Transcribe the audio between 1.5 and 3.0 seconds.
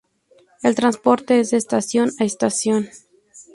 de estación a estación.